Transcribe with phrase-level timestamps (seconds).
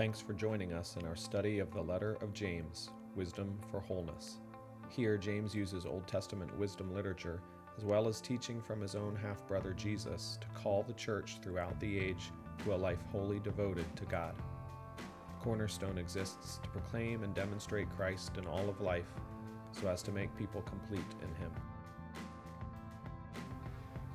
[0.00, 4.38] Thanks for joining us in our study of the letter of James, Wisdom for Wholeness.
[4.88, 7.42] Here, James uses Old Testament wisdom literature,
[7.76, 11.78] as well as teaching from his own half brother Jesus, to call the church throughout
[11.80, 12.30] the age
[12.64, 14.34] to a life wholly devoted to God.
[15.38, 19.12] Cornerstone exists to proclaim and demonstrate Christ in all of life,
[19.70, 21.52] so as to make people complete in Him.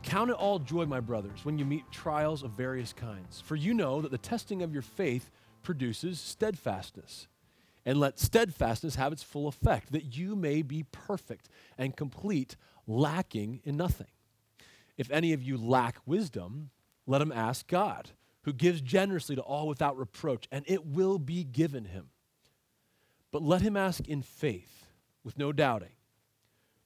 [0.02, 3.75] Count it all joy, my brothers, when you meet trials of various kinds, for you
[3.75, 5.29] know that the testing of your faith
[5.65, 7.28] produces steadfastness.
[7.86, 12.55] And let steadfastness have its full effect, that you may be perfect and complete,
[12.88, 14.07] lacking in nothing.
[14.97, 16.69] If any of you lack wisdom,
[17.05, 18.11] let him ask God,
[18.43, 22.10] who gives generously to all without reproach, and it will be given him.
[23.32, 24.88] But let him ask in faith,
[25.24, 25.89] with no doubting.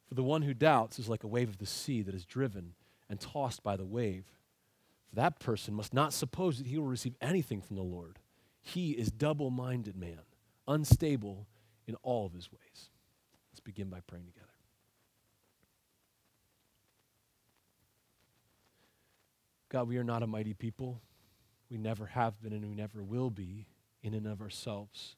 [0.07, 2.73] For the one who doubts is like a wave of the sea that is driven
[3.09, 4.25] and tossed by the wave.
[5.09, 8.19] For that person must not suppose that he will receive anything from the Lord.
[8.61, 10.21] He is double minded man,
[10.67, 11.47] unstable
[11.87, 12.89] in all of his ways.
[13.51, 14.45] Let's begin by praying together.
[19.69, 21.01] God, we are not a mighty people.
[21.69, 23.67] We never have been and we never will be
[24.01, 25.15] in and of ourselves.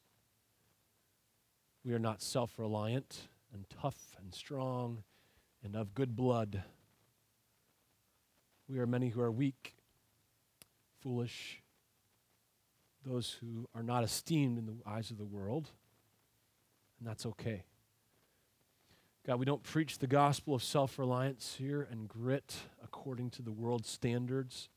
[1.84, 5.04] We are not self reliant and tough and strong
[5.64, 6.62] and of good blood.
[8.68, 9.74] We are many who are weak,
[11.00, 11.61] foolish,
[13.04, 15.70] those who are not esteemed in the eyes of the world,
[16.98, 17.64] and that's okay.
[19.26, 23.52] God, we don't preach the gospel of self reliance here and grit according to the
[23.52, 24.68] world's standards.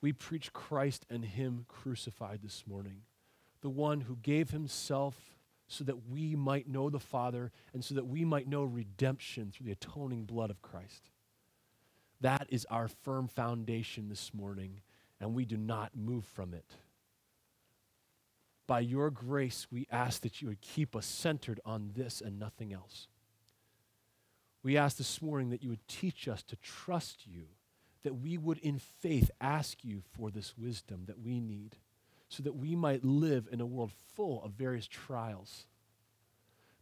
[0.00, 3.02] We preach Christ and Him crucified this morning,
[3.60, 5.16] the one who gave Himself
[5.66, 9.66] so that we might know the Father and so that we might know redemption through
[9.66, 11.10] the atoning blood of Christ.
[12.20, 14.80] That is our firm foundation this morning,
[15.20, 16.64] and we do not move from it.
[18.68, 22.72] By your grace, we ask that you would keep us centered on this and nothing
[22.72, 23.08] else.
[24.62, 27.46] We ask this morning that you would teach us to trust you,
[28.04, 31.76] that we would in faith ask you for this wisdom that we need,
[32.28, 35.66] so that we might live in a world full of various trials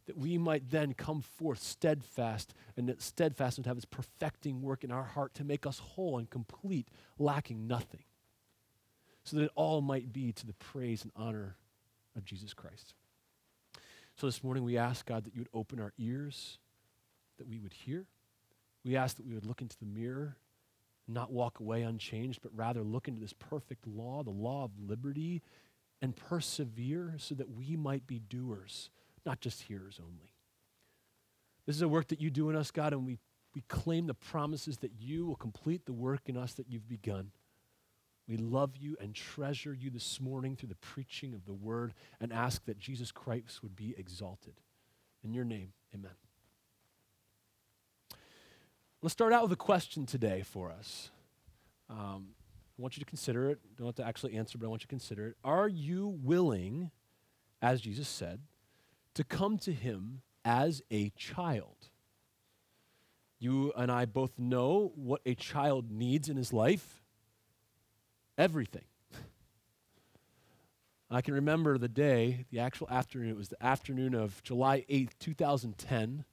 [0.07, 4.83] that we might then come forth steadfast, and that steadfast would have its perfecting work
[4.83, 6.87] in our heart to make us whole and complete,
[7.19, 8.03] lacking nothing,
[9.23, 11.57] so that it all might be to the praise and honor
[12.17, 12.95] of Jesus Christ.
[14.15, 16.57] So this morning we ask, God, that you would open our ears,
[17.37, 18.05] that we would hear.
[18.83, 20.37] We ask that we would look into the mirror,
[21.07, 25.43] not walk away unchanged, but rather look into this perfect law, the law of liberty,
[26.01, 28.89] and persevere so that we might be doers
[29.27, 30.31] not just hearers only.
[31.65, 33.19] This is a work that you do in us, God, and we,
[33.53, 37.31] we claim the promises that you will complete the work in us that you've begun.
[38.27, 42.33] We love you and treasure you this morning through the preaching of the word and
[42.33, 44.55] ask that Jesus Christ would be exalted.
[45.23, 46.11] In your name, amen.
[49.01, 51.09] Let's start out with a question today for us.
[51.89, 52.29] Um,
[52.77, 53.59] I want you to consider it.
[53.77, 55.37] Don't have to actually answer, but I want you to consider it.
[55.43, 56.91] Are you willing,
[57.61, 58.41] as Jesus said,
[59.13, 61.89] to come to him as a child.
[63.37, 67.03] You and I both know what a child needs in his life
[68.37, 68.83] everything.
[71.09, 73.29] I can remember the day, the actual afternoon.
[73.29, 76.25] It was the afternoon of July 8th, 2010.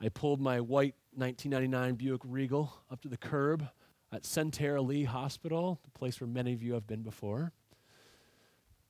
[0.00, 3.68] I pulled my white 1999 Buick Regal up to the curb
[4.12, 7.52] at Sentara Leigh Hospital, the place where many of you have been before.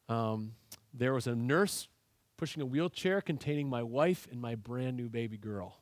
[0.08, 0.52] Um,
[0.94, 1.88] there was a nurse
[2.36, 5.80] pushing a wheelchair containing my wife and my brand new baby girl.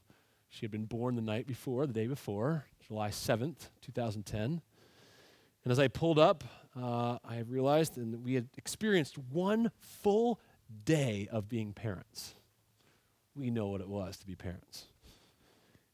[0.48, 4.62] She had been born the night before, the day before, July 7th, 2010.
[5.64, 6.44] And as I pulled up,
[6.80, 10.40] uh, I realized that we had experienced one full
[10.84, 12.34] day of being parents.
[13.34, 14.86] We know what it was to be parents.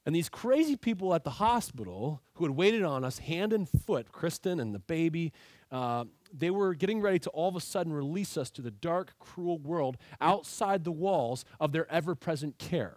[0.07, 4.11] And these crazy people at the hospital who had waited on us hand and foot,
[4.11, 5.33] Kristen and the baby,
[5.71, 9.13] uh, they were getting ready to all of a sudden release us to the dark,
[9.19, 12.97] cruel world outside the walls of their ever present care.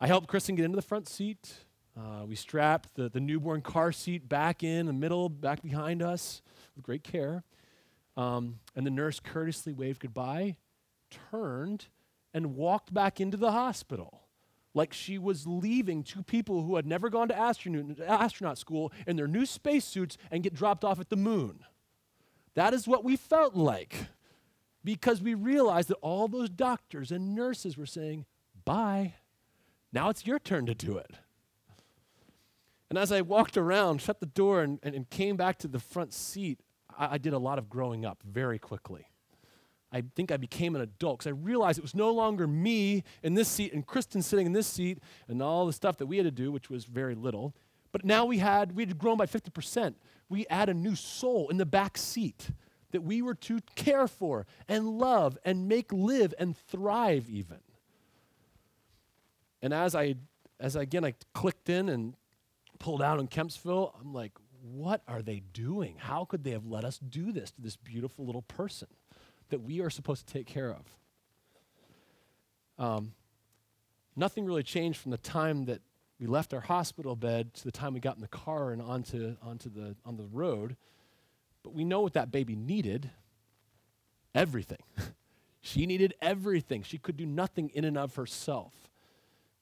[0.00, 1.63] I helped Kristen get into the front seat.
[1.96, 6.42] Uh, we strapped the, the newborn car seat back in the middle, back behind us
[6.74, 7.44] with great care.
[8.16, 10.56] Um, and the nurse courteously waved goodbye,
[11.30, 11.86] turned,
[12.32, 14.24] and walked back into the hospital
[14.74, 19.16] like she was leaving two people who had never gone to astronaut, astronaut school in
[19.16, 21.60] their new spacesuits and get dropped off at the moon.
[22.54, 23.94] That is what we felt like
[24.82, 28.26] because we realized that all those doctors and nurses were saying,
[28.64, 29.14] Bye.
[29.92, 31.12] Now it's your turn to do it.
[32.90, 35.78] And as I walked around, shut the door, and, and, and came back to the
[35.78, 36.60] front seat,
[36.96, 39.08] I, I did a lot of growing up very quickly.
[39.94, 43.34] I think I became an adult because I realized it was no longer me in
[43.34, 44.98] this seat and Kristen sitting in this seat
[45.28, 47.54] and all the stuff that we had to do, which was very little.
[47.92, 49.94] But now we had we had grown by 50%.
[50.28, 52.50] We add a new soul in the back seat
[52.90, 57.58] that we were to care for and love and make live and thrive even.
[59.62, 60.16] And as I
[60.58, 62.16] as I, again I clicked in and
[62.84, 65.96] pulled out in Kempsville, I'm like, what are they doing?
[65.96, 68.88] How could they have let us do this to this beautiful little person
[69.48, 70.84] that we are supposed to take care of?
[72.78, 73.14] Um,
[74.14, 75.80] nothing really changed from the time that
[76.20, 79.34] we left our hospital bed to the time we got in the car and onto,
[79.42, 80.76] onto the, on the road.
[81.62, 83.10] But we know what that baby needed
[84.34, 84.82] everything.
[85.62, 86.82] she needed everything.
[86.82, 88.74] She could do nothing in and of herself.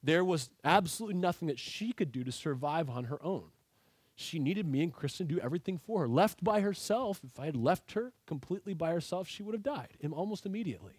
[0.03, 3.51] There was absolutely nothing that she could do to survive on her own.
[4.15, 6.09] She needed me and Kristen to do everything for her.
[6.09, 9.97] Left by herself, if I had left her completely by herself, she would have died
[10.13, 10.95] almost immediately.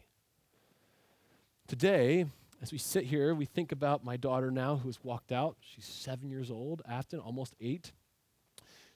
[1.67, 2.25] Today,
[2.61, 5.57] as we sit here, we think about my daughter now who has walked out.
[5.61, 7.91] She's seven years old, Afton, almost eight.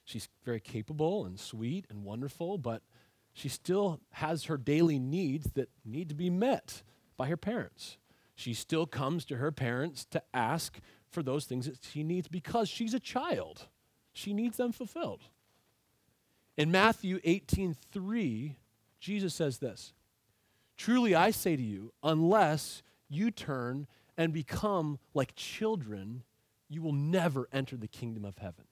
[0.04, 2.82] She's very capable and sweet and wonderful, but
[3.34, 6.82] she still has her daily needs that need to be met
[7.16, 7.98] by her parents.
[8.38, 10.78] She still comes to her parents to ask
[11.10, 13.66] for those things that she needs because she's a child.
[14.12, 15.24] She needs them fulfilled.
[16.56, 18.54] In Matthew 18:3,
[19.00, 19.92] Jesus says this:
[20.76, 26.22] "Truly I say to you, unless you turn and become like children,
[26.68, 28.67] you will never enter the kingdom of heaven.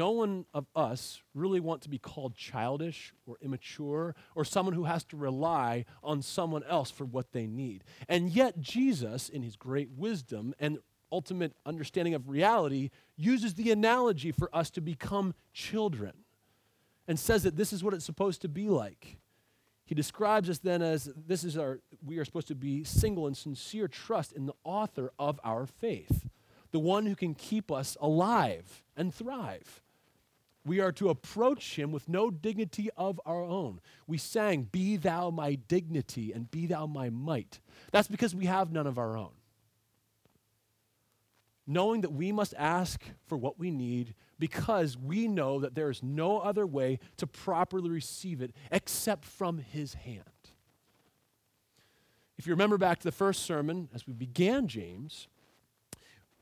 [0.00, 4.84] No one of us really want to be called childish or immature or someone who
[4.84, 7.84] has to rely on someone else for what they need.
[8.08, 10.78] And yet, Jesus, in his great wisdom and
[11.12, 12.88] ultimate understanding of reality,
[13.18, 16.12] uses the analogy for us to become children
[17.06, 19.18] and says that this is what it's supposed to be like.
[19.84, 23.36] He describes us then as this is our, we are supposed to be single and
[23.36, 26.26] sincere trust in the author of our faith,
[26.70, 29.82] the one who can keep us alive and thrive.
[30.64, 33.80] We are to approach him with no dignity of our own.
[34.06, 37.60] We sang, Be thou my dignity and be thou my might.
[37.92, 39.30] That's because we have none of our own
[41.70, 46.02] knowing that we must ask for what we need because we know that there is
[46.02, 50.24] no other way to properly receive it except from His hand.
[52.36, 55.28] If you remember back to the first sermon, as we began James,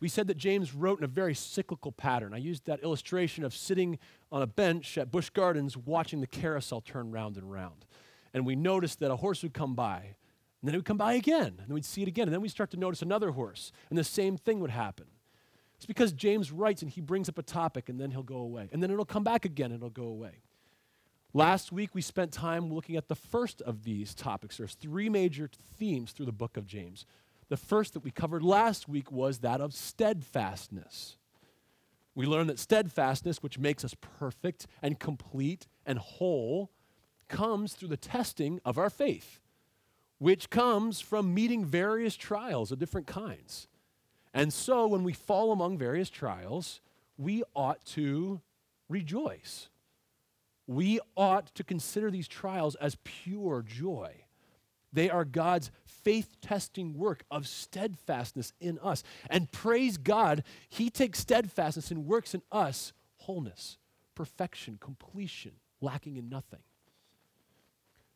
[0.00, 2.32] we said that James wrote in a very cyclical pattern.
[2.32, 3.98] I used that illustration of sitting
[4.30, 7.86] on a bench at Busch Gardens watching the carousel turn round and round.
[8.32, 9.96] And we noticed that a horse would come by,
[10.60, 12.40] and then it would come by again, and then we'd see it again, and then
[12.40, 15.06] we'd start to notice another horse, and the same thing would happen.
[15.78, 18.68] It's because James writes and he brings up a topic and then he'll go away.
[18.72, 20.42] And then it'll come back again and it'll go away.
[21.32, 24.56] Last week we spent time looking at the first of these topics.
[24.56, 27.06] There's three major themes through the book of James.
[27.48, 31.16] The first that we covered last week was that of steadfastness.
[32.14, 36.70] We learned that steadfastness, which makes us perfect and complete and whole,
[37.28, 39.40] comes through the testing of our faith,
[40.18, 43.68] which comes from meeting various trials of different kinds.
[44.34, 46.80] And so when we fall among various trials,
[47.16, 48.40] we ought to
[48.88, 49.68] rejoice.
[50.66, 54.24] We ought to consider these trials as pure joy.
[54.92, 55.70] They are God's
[56.08, 59.04] faith testing work of steadfastness in us.
[59.28, 63.76] And praise God, He takes steadfastness and works in us wholeness,
[64.14, 66.60] perfection, completion, lacking in nothing.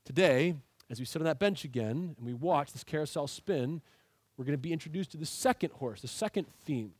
[0.06, 0.54] Today,
[0.88, 3.82] as we sit on that bench again and we watch this carousel spin,
[4.38, 6.92] we're going to be introduced to the second horse, the second theme,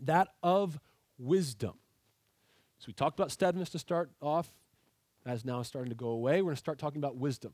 [0.00, 0.80] that of
[1.20, 1.74] wisdom.
[2.80, 4.48] So we talked about steadfastness to start off,
[5.24, 6.42] as now is starting to go away.
[6.42, 7.52] We're going to start talking about wisdom.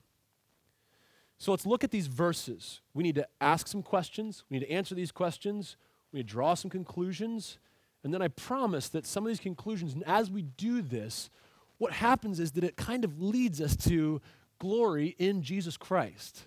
[1.43, 2.83] So let's look at these verses.
[2.95, 5.77] We need to ask some questions, we need to answer these questions,
[6.13, 7.59] we need to draw some conclusions,
[8.05, 11.31] and then I promise that some of these conclusions, and as we do this,
[11.79, 14.21] what happens is that it kind of leads us to
[14.61, 16.45] glory in Jesus Christ.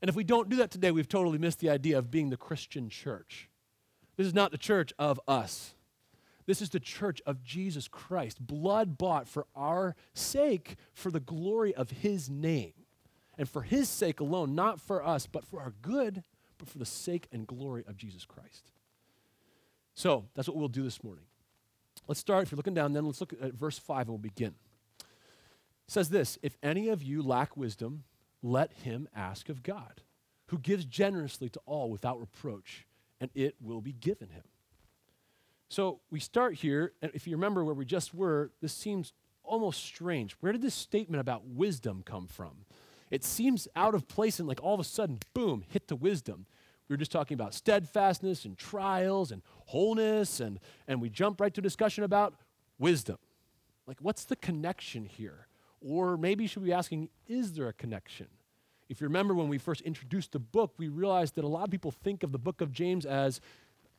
[0.00, 2.38] And if we don't do that today, we've totally missed the idea of being the
[2.38, 3.50] Christian church.
[4.16, 5.74] This is not the church of us.
[6.46, 11.74] This is the church of Jesus Christ, blood bought for our sake, for the glory
[11.74, 12.72] of his name.
[13.38, 16.22] And for his sake alone, not for us, but for our good,
[16.58, 18.70] but for the sake and glory of Jesus Christ.
[19.94, 21.24] So that's what we'll do this morning.
[22.06, 24.54] Let's start, if you're looking down, then let's look at verse 5 and we'll begin.
[25.00, 25.06] It
[25.88, 28.04] says this If any of you lack wisdom,
[28.42, 30.02] let him ask of God,
[30.46, 32.86] who gives generously to all without reproach,
[33.20, 34.44] and it will be given him.
[35.68, 39.12] So we start here, and if you remember where we just were, this seems
[39.42, 40.32] almost strange.
[40.40, 42.66] Where did this statement about wisdom come from?
[43.16, 46.44] It seems out of place and like all of a sudden, boom, hit to wisdom.
[46.86, 51.54] We were just talking about steadfastness and trials and wholeness, and, and we jump right
[51.54, 52.34] to discussion about
[52.78, 53.16] wisdom.
[53.86, 55.46] Like, what's the connection here?
[55.80, 58.26] Or maybe should we be asking, is there a connection?
[58.90, 61.70] If you remember when we first introduced the book, we realized that a lot of
[61.70, 63.40] people think of the book of James as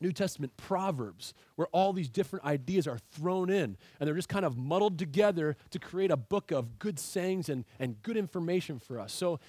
[0.00, 4.44] New Testament proverbs, where all these different ideas are thrown in and they're just kind
[4.44, 8.98] of muddled together to create a book of good sayings and, and good information for
[8.98, 9.12] us.
[9.12, 9.40] So,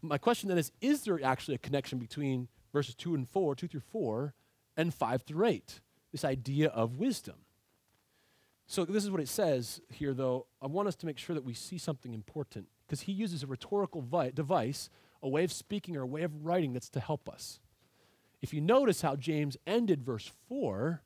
[0.00, 3.66] my question then is Is there actually a connection between verses 2 and 4, 2
[3.66, 4.34] through 4,
[4.76, 5.80] and 5 through 8?
[6.12, 7.36] This idea of wisdom.
[8.66, 10.46] So, this is what it says here, though.
[10.62, 13.46] I want us to make sure that we see something important because he uses a
[13.46, 14.88] rhetorical vi- device,
[15.22, 17.60] a way of speaking or a way of writing that's to help us.
[18.40, 21.02] If you notice how James ended verse 4,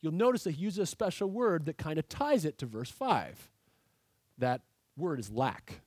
[0.00, 2.90] you'll notice that he uses a special word that kind of ties it to verse
[2.90, 3.48] 5.
[4.38, 4.62] That
[4.96, 5.80] word is lack.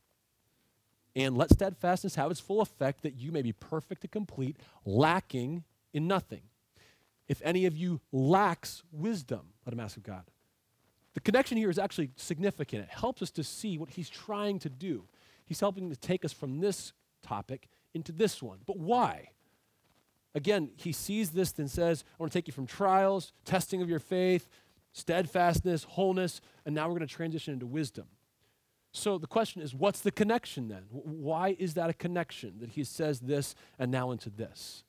[1.15, 5.63] And let steadfastness have its full effect that you may be perfect and complete, lacking
[5.93, 6.41] in nothing.
[7.27, 10.23] If any of you lacks wisdom, let him ask of God.
[11.13, 12.83] The connection here is actually significant.
[12.83, 15.05] It helps us to see what he's trying to do.
[15.45, 16.91] He's helping to take us from this
[17.23, 18.59] topic into this one.
[18.65, 19.29] But why?
[20.35, 23.89] Again, he sees this and says, I want to take you from trials, testing of
[23.89, 24.49] your faith,
[24.91, 28.05] steadfastness, wholeness, and now we're going to transition into wisdom.
[28.91, 30.83] So the question is, what's the connection then?
[30.89, 34.83] Why is that a connection that he says this and now into this?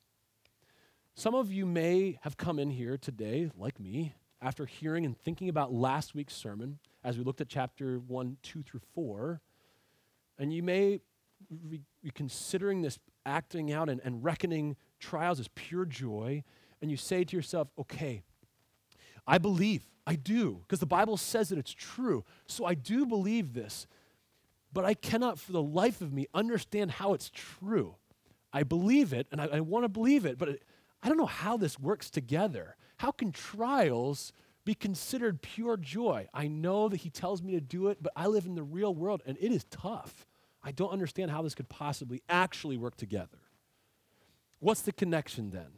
[1.14, 5.48] Some of you may have come in here today, like me, after hearing and thinking
[5.48, 9.40] about last week's sermon as we looked at chapter 1, 2 through 4,
[10.38, 11.00] and you may
[11.70, 11.82] be
[12.14, 16.42] considering this acting out and, and reckoning trials as pure joy,
[16.80, 18.22] and you say to yourself, okay,
[19.26, 22.24] I believe, I do, because the Bible says that it's true.
[22.46, 23.86] So I do believe this,
[24.72, 27.96] but I cannot for the life of me understand how it's true.
[28.52, 30.62] I believe it, and I, I want to believe it, but it,
[31.02, 32.76] I don't know how this works together.
[32.98, 34.32] How can trials
[34.64, 36.28] be considered pure joy?
[36.32, 38.94] I know that He tells me to do it, but I live in the real
[38.94, 40.26] world, and it is tough.
[40.62, 43.38] I don't understand how this could possibly actually work together.
[44.60, 45.68] What's the connection then?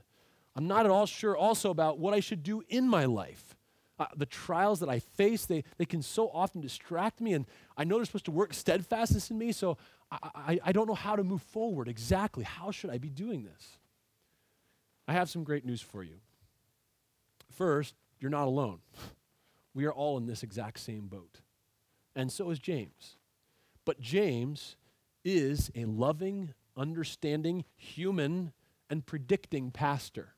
[0.55, 3.57] I'm not at all sure also about what I should do in my life.
[3.99, 7.85] Uh, the trials that I face, they, they can so often distract me, and I
[7.85, 9.77] know they're supposed to work steadfastness in me, so
[10.11, 12.45] I, I, I don't know how to move forward exactly.
[12.45, 13.79] How should I be doing this?
[15.09, 16.17] I have some great news for you.
[17.51, 18.81] First, you're not alone.
[19.75, 21.41] We are all in this exact same boat.
[22.17, 23.17] And so is James.
[23.85, 24.75] But James
[25.25, 28.53] is a loving, understanding, human,
[28.91, 30.35] and predicting pastor.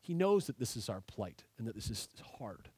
[0.00, 2.08] He knows that this is our plight and that this is
[2.38, 2.68] hard.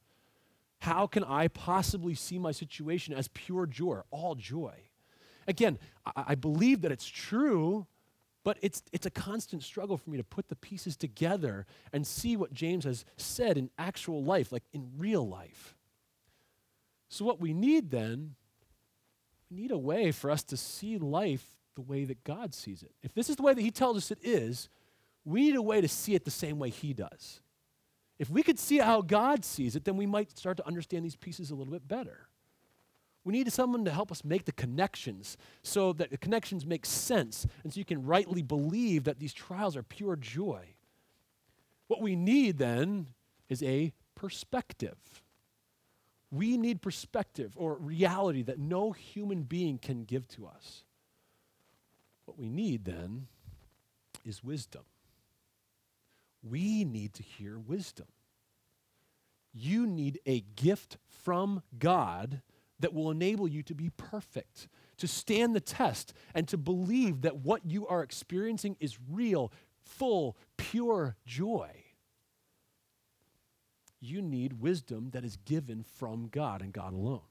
[0.81, 4.75] How can I possibly see my situation as pure joy, all joy?
[5.49, 7.87] Again, I, I believe that it's true,
[8.45, 12.37] but it's, it's a constant struggle for me to put the pieces together and see
[12.37, 15.75] what James has said in actual life, like in real life.
[17.09, 18.35] So, what we need then
[19.51, 22.93] we need a way for us to see life the way that God sees it.
[23.03, 24.69] If this is the way that He tells us it is,
[25.25, 27.41] we need a way to see it the same way He does.
[28.19, 31.17] If we could see how God sees it, then we might start to understand these
[31.17, 32.29] pieces a little bit better.
[33.25, 37.47] We need someone to help us make the connections so that the connections make sense
[37.63, 40.75] and so you can rightly believe that these trials are pure joy.
[41.89, 43.09] What we need then
[43.49, 45.23] is a perspective.
[46.31, 50.85] We need perspective or reality that no human being can give to us.
[52.27, 53.29] What we need then
[54.25, 54.83] is wisdom.
[56.49, 58.07] We need to hear wisdom.
[59.53, 62.43] You need a gift from God
[62.81, 67.37] that will enable you to be perfect, to stand the test, and to believe that
[67.37, 69.53] what you are experiencing is real,
[69.85, 71.85] full, pure joy
[74.05, 77.23] you need wisdom that is given from God and God alone.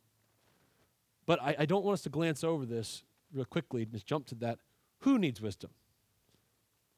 [1.26, 4.26] But I, I don't want us to glance over this real quickly, and just jump
[4.28, 4.60] to that.
[5.00, 5.72] Who needs wisdom?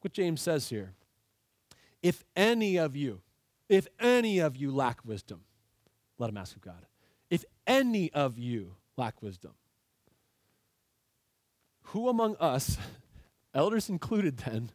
[0.02, 0.94] What James says here.
[2.06, 3.22] If any of you,
[3.68, 5.42] if any of you lack wisdom,
[6.20, 6.86] let him ask of God.
[7.32, 9.54] If any of you lack wisdom,
[11.86, 12.78] who among us,
[13.56, 14.70] elders included then,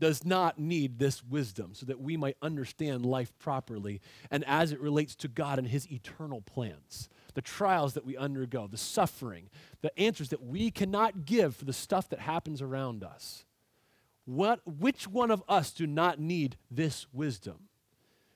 [0.00, 4.00] does not need this wisdom so that we might understand life properly
[4.32, 7.08] and as it relates to God and His eternal plans.
[7.34, 9.50] The trials that we undergo, the suffering,
[9.82, 13.44] the answers that we cannot give for the stuff that happens around us.
[14.24, 17.68] What, which one of us do not need this wisdom?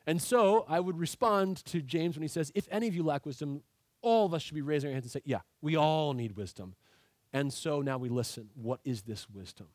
[0.06, 3.26] And so I would respond to James when he says, If any of you lack
[3.26, 3.62] wisdom,
[4.02, 6.74] all of us should be raising our hands and say, Yeah, we all need wisdom.
[7.32, 8.48] And so now we listen.
[8.54, 9.66] What is this wisdom?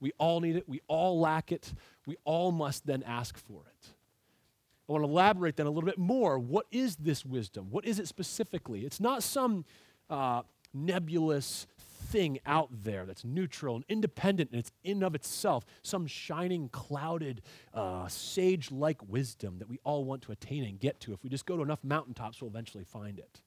[0.00, 0.68] We all need it.
[0.68, 1.72] We all lack it.
[2.06, 3.88] We all must then ask for it.
[4.86, 6.38] I want to elaborate then a little bit more.
[6.38, 7.68] What is this wisdom?
[7.70, 8.84] What is it specifically?
[8.84, 9.64] It's not some
[10.10, 10.42] uh,
[10.74, 11.66] nebulous
[12.14, 17.42] thing out there that's neutral and independent and it's in of itself, some shining, clouded,
[17.74, 21.12] uh, sage like wisdom that we all want to attain and get to.
[21.12, 23.40] If we just go to enough mountaintops, we'll eventually find it.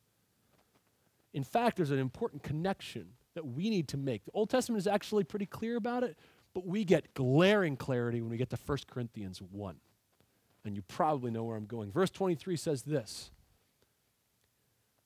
[1.33, 4.25] In fact, there's an important connection that we need to make.
[4.25, 6.17] The Old Testament is actually pretty clear about it,
[6.53, 9.77] but we get glaring clarity when we get to 1 Corinthians 1.
[10.65, 11.89] And you probably know where I'm going.
[11.93, 13.31] Verse 23 says this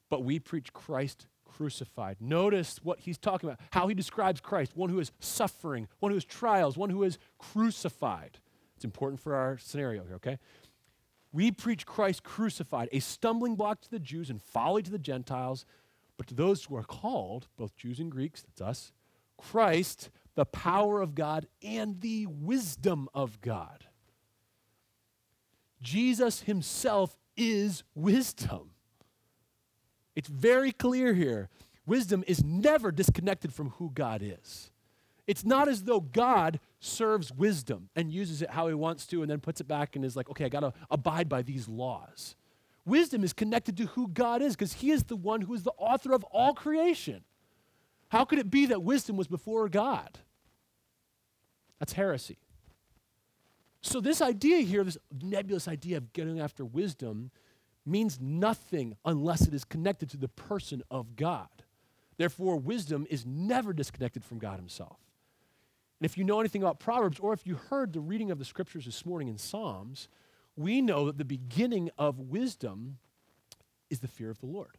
[0.09, 2.17] But we preach Christ crucified.
[2.19, 6.17] Notice what he's talking about, how he describes Christ one who is suffering, one who
[6.17, 8.39] is trials, one who is crucified.
[8.75, 10.39] It's important for our scenario here, okay?
[11.31, 15.65] We preach Christ crucified, a stumbling block to the Jews and folly to the Gentiles,
[16.17, 18.91] but to those who are called, both Jews and Greeks, that's us,
[19.37, 23.85] Christ, the power of God and the wisdom of God.
[25.81, 28.71] Jesus himself is wisdom.
[30.15, 31.49] It's very clear here.
[31.85, 34.71] Wisdom is never disconnected from who God is.
[35.27, 39.31] It's not as though God serves wisdom and uses it how he wants to and
[39.31, 42.35] then puts it back and is like, okay, I got to abide by these laws.
[42.85, 45.73] Wisdom is connected to who God is because he is the one who is the
[45.77, 47.23] author of all creation.
[48.09, 50.19] How could it be that wisdom was before God?
[51.79, 52.37] That's heresy.
[53.81, 57.31] So, this idea here, this nebulous idea of getting after wisdom,
[57.85, 61.47] means nothing unless it is connected to the person of God.
[62.17, 64.97] Therefore, wisdom is never disconnected from God Himself.
[65.99, 68.45] And if you know anything about Proverbs, or if you heard the reading of the
[68.45, 70.07] scriptures this morning in Psalms,
[70.55, 72.97] we know that the beginning of wisdom
[73.89, 74.77] is the fear of the Lord.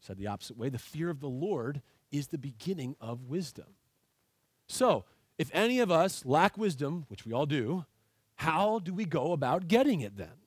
[0.00, 3.66] Said the opposite way, the fear of the Lord is the beginning of wisdom.
[4.66, 5.04] So,
[5.38, 7.84] if any of us lack wisdom, which we all do,
[8.36, 10.39] how do we go about getting it then?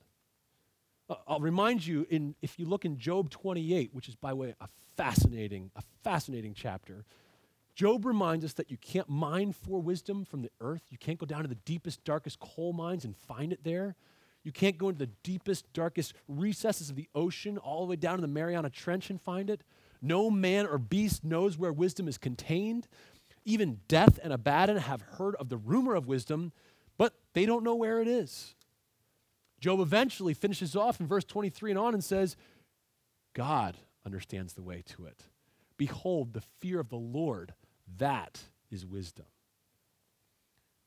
[1.28, 4.56] I'll remind you, in, if you look in Job 28, which is by the way
[4.60, 7.06] a fascinating, a fascinating chapter,
[7.76, 10.84] Job reminds us that you can't mine for wisdom from the earth.
[10.89, 13.95] You can't go down to the deepest, darkest coal mines and find it there.
[14.43, 18.17] You can't go into the deepest, darkest recesses of the ocean, all the way down
[18.17, 19.63] to the Mariana Trench and find it.
[20.02, 22.88] No man or beast knows where wisdom is contained.
[23.45, 26.52] Even death and Abaddon have heard of the rumor of wisdom,
[26.97, 28.54] but they don't know where it is.
[29.63, 32.36] Job eventually finishes off in verse 23 and on and says,
[33.34, 35.23] God understands the way to it.
[35.78, 37.54] Behold, the fear of the Lord,
[37.97, 39.26] that is wisdom.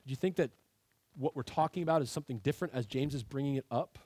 [0.05, 0.51] Did you think that
[1.17, 3.99] what we're talking about is something different as James is bringing it up?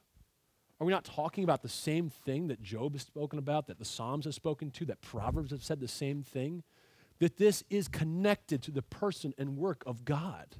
[0.80, 3.84] Are we not talking about the same thing that Job has spoken about, that the
[3.84, 6.62] Psalms have spoken to, that Proverbs have said the same thing?
[7.18, 10.54] That this is connected to the person and work of God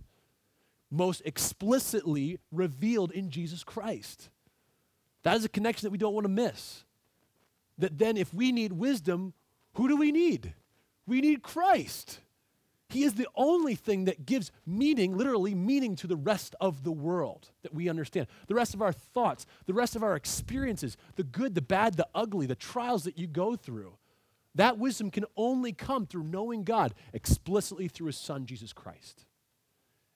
[0.91, 4.31] most explicitly revealed in Jesus Christ.
[5.23, 6.85] That is a connection that we don't want to miss.
[7.79, 9.33] That then, if we need wisdom,
[9.75, 10.55] who do we need?
[11.07, 12.21] We need Christ.
[12.89, 16.91] He is the only thing that gives meaning, literally meaning, to the rest of the
[16.91, 18.27] world that we understand.
[18.49, 22.09] The rest of our thoughts, the rest of our experiences, the good, the bad, the
[22.15, 23.95] ugly, the trials that you go through.
[24.57, 29.25] That wisdom can only come through knowing God explicitly through His Son, Jesus Christ.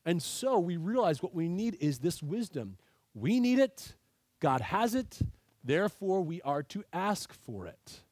[0.04, 2.76] And so we realize what we need is this wisdom.
[3.14, 3.94] We need it,
[4.40, 5.20] God has it,
[5.62, 8.02] therefore we are to ask for it.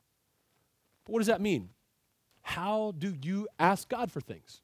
[1.05, 1.71] But what does that mean?
[2.43, 4.63] How do you ask God for things?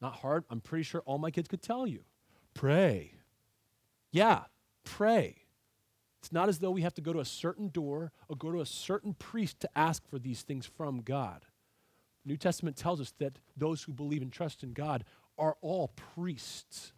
[0.00, 0.44] Not hard.
[0.50, 2.00] I'm pretty sure all my kids could tell you.
[2.54, 3.14] Pray.
[4.10, 4.44] Yeah,
[4.84, 5.36] pray.
[6.20, 8.60] It's not as though we have to go to a certain door or go to
[8.60, 11.46] a certain priest to ask for these things from God.
[12.24, 15.04] The New Testament tells us that those who believe and trust in God
[15.40, 16.92] are all priests.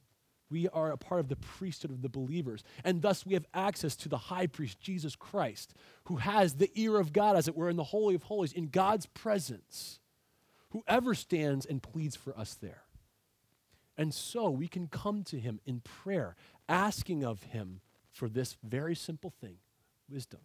[0.50, 2.62] We are a part of the priesthood of the believers.
[2.84, 5.74] And thus we have access to the high priest, Jesus Christ,
[6.04, 8.66] who has the ear of God, as it were, in the Holy of Holies, in
[8.66, 10.00] God's presence.
[10.70, 12.82] Whoever stands and pleads for us there.
[13.96, 16.36] And so we can come to him in prayer,
[16.68, 19.56] asking of him for this very simple thing
[20.08, 20.40] wisdom.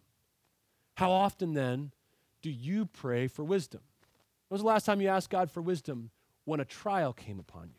[0.94, 1.92] How often then
[2.40, 3.80] do you pray for wisdom?
[4.48, 6.10] When was the last time you asked God for wisdom
[6.44, 7.77] when a trial came upon you?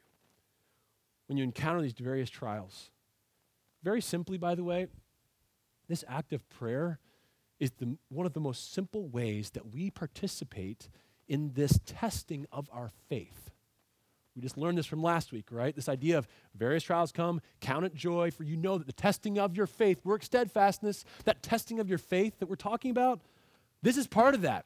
[1.29, 2.89] When you encounter these various trials.
[3.83, 4.87] Very simply, by the way,
[5.87, 6.99] this act of prayer
[7.59, 10.89] is the, one of the most simple ways that we participate
[11.27, 13.51] in this testing of our faith.
[14.35, 15.75] We just learned this from last week, right?
[15.75, 19.37] This idea of various trials come, count it joy, for you know that the testing
[19.37, 21.05] of your faith works steadfastness.
[21.25, 23.19] That testing of your faith that we're talking about,
[23.83, 24.65] This is part of that.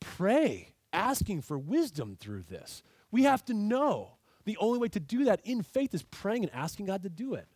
[0.00, 2.82] Pray, asking for wisdom through this.
[3.10, 4.17] We have to know
[4.48, 7.34] the only way to do that in faith is praying and asking God to do
[7.34, 7.46] it.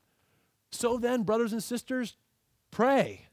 [0.71, 2.17] So then, brothers and sisters,
[2.71, 3.29] pray.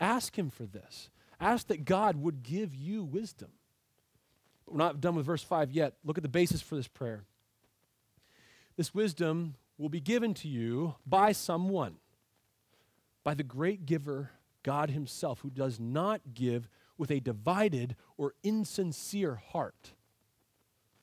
[0.00, 1.10] Ask Him for this.
[1.40, 3.50] Ask that God would give you wisdom.
[4.64, 5.94] But we're not done with verse 5 yet.
[6.04, 7.24] Look at the basis for this prayer.
[8.76, 11.96] This wisdom will be given to you by someone,
[13.24, 14.30] by the great giver,
[14.62, 19.92] God Himself, who does not give with a divided or insincere heart.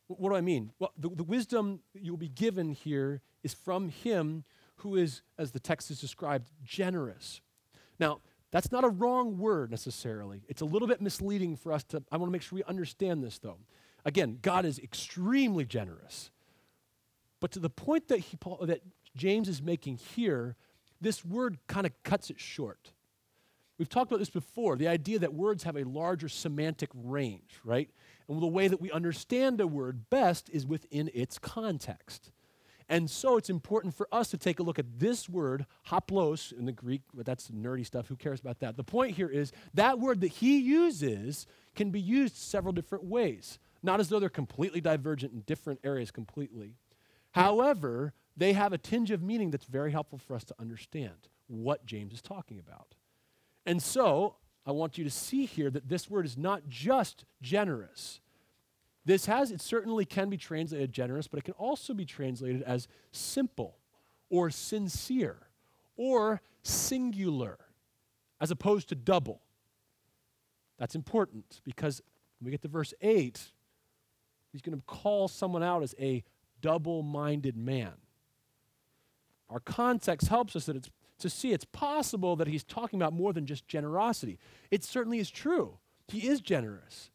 [0.07, 0.71] What do I mean?
[0.79, 4.43] Well, the, the wisdom you'll be given here is from Him
[4.77, 7.41] who is, as the text is described, generous.
[7.99, 8.19] Now,
[8.51, 10.43] that's not a wrong word necessarily.
[10.47, 13.23] It's a little bit misleading for us to, I want to make sure we understand
[13.23, 13.57] this though.
[14.05, 16.29] Again, God is extremely generous.
[17.39, 18.81] But to the point that, he, that
[19.15, 20.55] James is making here,
[21.01, 22.91] this word kind of cuts it short.
[23.77, 27.89] We've talked about this before the idea that words have a larger semantic range, right?
[28.27, 32.31] And the way that we understand a word best is within its context.
[32.87, 36.65] And so it's important for us to take a look at this word, haplos, in
[36.65, 38.07] the Greek, but that's nerdy stuff.
[38.07, 38.77] Who cares about that?
[38.77, 43.57] The point here is that word that he uses can be used several different ways,
[43.81, 46.75] not as though they're completely divergent in different areas completely.
[47.31, 51.85] However, they have a tinge of meaning that's very helpful for us to understand what
[51.85, 52.93] James is talking about.
[53.65, 58.19] And so I want you to see here that this word is not just generous,
[59.05, 62.87] this has, it certainly can be translated generous, but it can also be translated as
[63.11, 63.77] simple
[64.31, 65.37] or sincere
[65.95, 67.59] or singular
[68.41, 69.41] as opposed to double.
[70.79, 72.01] That's important because
[72.39, 73.39] when we get to verse 8,
[74.51, 76.23] he's going to call someone out as a
[76.61, 77.93] double minded man.
[79.49, 83.33] Our context helps us that it's, to see it's possible that he's talking about more
[83.33, 84.37] than just generosity.
[84.71, 85.77] It certainly is true.
[86.07, 87.09] He is generous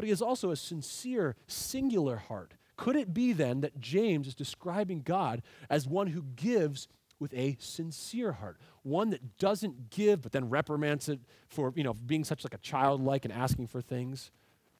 [0.00, 2.54] but he has also a sincere, singular heart.
[2.78, 6.88] Could it be then that James is describing God as one who gives
[7.18, 11.92] with a sincere heart, one that doesn't give but then reprimands it for you know
[11.92, 14.30] being such like a childlike and asking for things?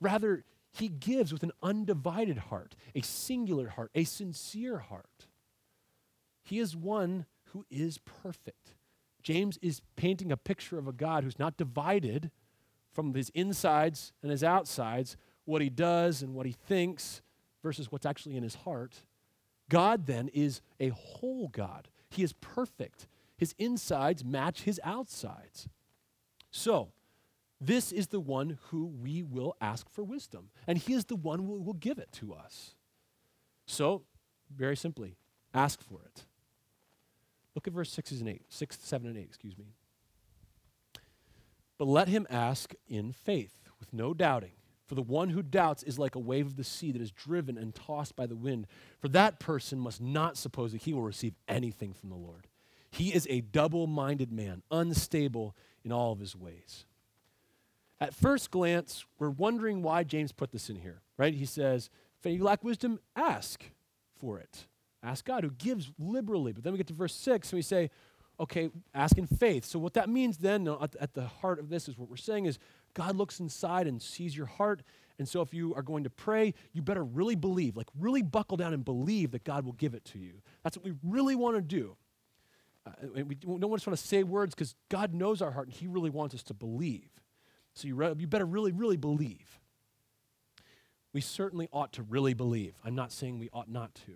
[0.00, 5.26] Rather, he gives with an undivided heart, a singular heart, a sincere heart.
[6.42, 8.74] He is one who is perfect.
[9.22, 12.30] James is painting a picture of a God who's not divided
[12.92, 17.22] from his insides and his outsides, what he does and what he thinks
[17.62, 19.04] versus what's actually in his heart.
[19.68, 21.88] God then is a whole God.
[22.08, 23.06] He is perfect.
[23.36, 25.68] His insides match his outsides.
[26.50, 26.92] So,
[27.60, 31.40] this is the one who we will ask for wisdom, and he is the one
[31.40, 32.74] who will give it to us.
[33.66, 34.02] So,
[34.54, 35.16] very simply,
[35.54, 36.24] ask for it.
[37.54, 39.66] Look at verse 6 and 8, 6, 7 and 8, excuse me.
[41.78, 44.52] But let him ask in faith, with no doubting.
[44.86, 47.56] For the one who doubts is like a wave of the sea that is driven
[47.56, 48.66] and tossed by the wind.
[48.98, 52.48] For that person must not suppose that he will receive anything from the Lord.
[52.90, 56.86] He is a double minded man, unstable in all of his ways.
[58.00, 61.34] At first glance, we're wondering why James put this in here, right?
[61.34, 63.62] He says, If you lack wisdom, ask
[64.18, 64.66] for it.
[65.02, 66.52] Ask God, who gives liberally.
[66.52, 67.90] But then we get to verse 6 and we say,
[68.40, 69.64] okay, ask in faith.
[69.64, 72.46] So, what that means then, at, at the heart of this, is what we're saying
[72.46, 72.58] is
[72.94, 74.82] God looks inside and sees your heart.
[75.18, 78.56] And so, if you are going to pray, you better really believe, like really buckle
[78.56, 80.40] down and believe that God will give it to you.
[80.64, 81.96] That's what we really want to do.
[82.86, 85.76] Uh, and we don't just want to say words because God knows our heart and
[85.76, 87.10] He really wants us to believe.
[87.74, 89.58] So, you, re- you better really, really believe.
[91.12, 92.74] We certainly ought to really believe.
[92.84, 94.14] I'm not saying we ought not to.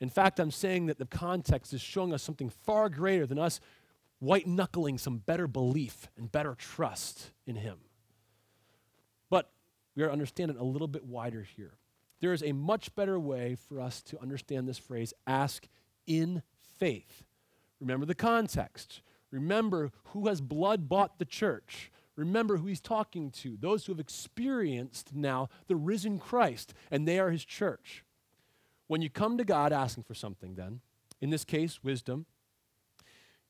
[0.00, 3.60] In fact, I'm saying that the context is showing us something far greater than us
[4.18, 7.78] white knuckling some better belief and better trust in Him.
[9.28, 9.50] But
[9.94, 11.74] we are to understand it a little bit wider here.
[12.20, 15.66] There is a much better way for us to understand this phrase ask
[16.06, 16.42] in
[16.78, 17.24] faith.
[17.80, 19.00] Remember the context.
[19.30, 21.90] Remember who has blood bought the church.
[22.16, 27.18] Remember who he's talking to those who have experienced now the risen Christ, and they
[27.18, 28.04] are his church.
[28.90, 30.80] When you come to God asking for something, then,
[31.20, 32.26] in this case, wisdom,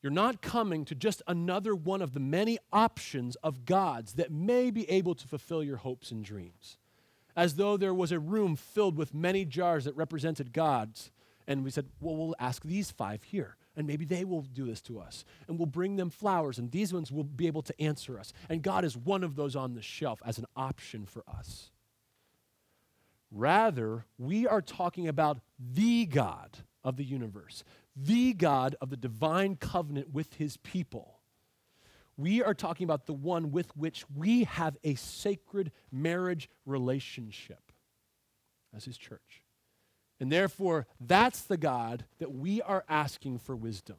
[0.03, 4.69] you're not coming to just another one of the many options of gods that may
[4.69, 6.77] be able to fulfill your hopes and dreams.
[7.35, 11.09] As though there was a room filled with many jars that represented gods.
[11.47, 14.81] And we said, well, we'll ask these five here, and maybe they will do this
[14.81, 15.25] to us.
[15.47, 18.31] And we'll bring them flowers, and these ones will be able to answer us.
[18.47, 21.70] And God is one of those on the shelf as an option for us.
[23.31, 27.63] Rather, we are talking about the God of the universe,
[27.95, 31.19] the God of the divine covenant with his people.
[32.17, 37.71] We are talking about the one with which we have a sacred marriage relationship
[38.75, 39.43] as his church.
[40.19, 43.97] And therefore, that's the God that we are asking for wisdom.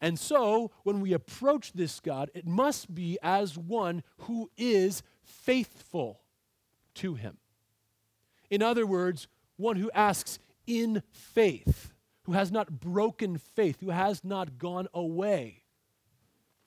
[0.00, 6.20] And so, when we approach this God, it must be as one who is faithful
[6.96, 7.36] to him.
[8.50, 11.92] In other words, one who asks in faith,
[12.24, 15.62] who has not broken faith, who has not gone away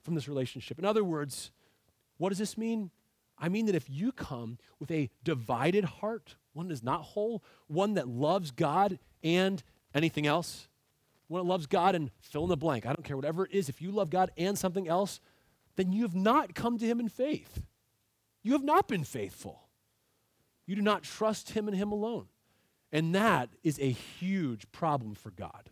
[0.01, 0.79] from this relationship.
[0.79, 1.51] In other words,
[2.17, 2.91] what does this mean?
[3.37, 7.43] I mean that if you come with a divided heart, one that is not whole,
[7.67, 10.67] one that loves God and anything else,
[11.27, 13.69] one that loves God and fill in the blank, I don't care, whatever it is,
[13.69, 15.19] if you love God and something else,
[15.75, 17.63] then you have not come to Him in faith.
[18.43, 19.62] You have not been faithful.
[20.65, 22.27] You do not trust Him and Him alone.
[22.91, 25.69] And that is a huge problem for God.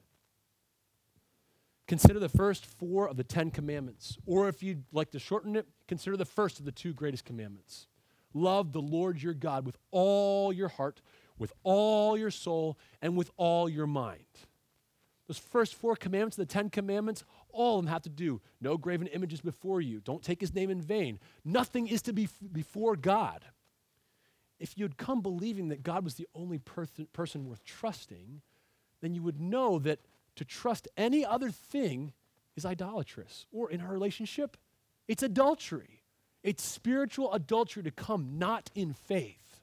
[1.87, 4.17] Consider the first four of the Ten Commandments.
[4.25, 7.87] Or if you'd like to shorten it, consider the first of the two greatest commandments
[8.33, 11.01] Love the Lord your God with all your heart,
[11.37, 14.23] with all your soul, and with all your mind.
[15.27, 19.07] Those first four commandments, the Ten Commandments, all of them have to do no graven
[19.07, 21.19] images before you, don't take his name in vain.
[21.43, 23.45] Nothing is to be before God.
[24.61, 28.41] If you'd come believing that God was the only person, person worth trusting,
[29.01, 29.99] then you would know that
[30.35, 32.13] to trust any other thing
[32.55, 33.47] is idolatrous.
[33.51, 34.57] Or in our relationship,
[35.07, 36.03] it's adultery.
[36.43, 39.61] It's spiritual adultery to come not in faith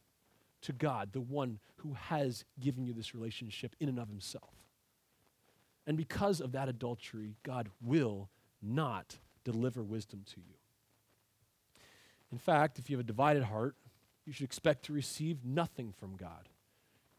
[0.62, 4.52] to God, the one who has given you this relationship in and of himself.
[5.86, 8.28] And because of that adultery, God will
[8.60, 10.54] not deliver wisdom to you.
[12.32, 13.76] In fact, if you have a divided heart,
[14.28, 16.48] you should expect to receive nothing from God.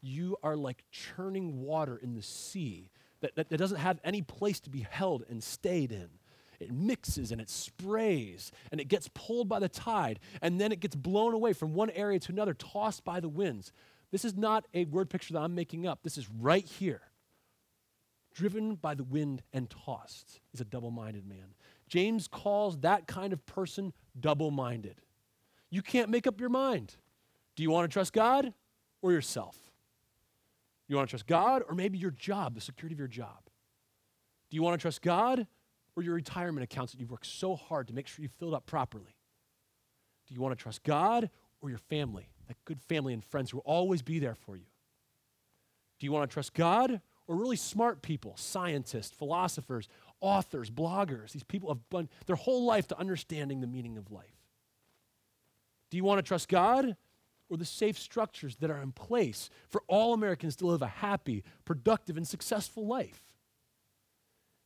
[0.02, 4.62] You are like churning water in the sea that, that, that doesn't have any place
[4.62, 6.10] to be held and stayed in
[6.60, 10.80] it mixes and it sprays and it gets pulled by the tide and then it
[10.80, 13.72] gets blown away from one area to another, tossed by the winds.
[14.12, 16.00] This is not a word picture that I'm making up.
[16.04, 17.02] This is right here.
[18.34, 21.56] Driven by the wind and tossed is a double minded man.
[21.88, 25.02] James calls that kind of person double minded.
[25.70, 26.96] You can't make up your mind.
[27.56, 28.54] Do you want to trust God
[29.02, 29.56] or yourself?
[30.88, 33.50] You want to trust God or maybe your job, the security of your job?
[34.50, 35.46] Do you want to trust God
[35.96, 38.66] or your retirement accounts that you've worked so hard to make sure you filled up
[38.66, 39.16] properly?
[40.28, 41.30] Do you want to trust God
[41.62, 44.66] or your family, that good family and friends who will always be there for you?
[46.00, 49.88] Do you want to trust God or really smart people, scientists, philosophers,
[50.22, 51.34] authors, bloggers?
[51.34, 54.39] These people have done their whole life to understanding the meaning of life.
[55.90, 56.96] Do you want to trust God
[57.50, 61.44] or the safe structures that are in place for all Americans to live a happy,
[61.66, 63.22] productive, and successful life?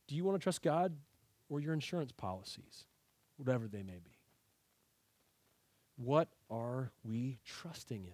[0.06, 0.94] Do you want to trust God
[1.48, 2.84] or your insurance policies,
[3.36, 4.18] whatever they may be.
[5.96, 8.12] What are we trusting in?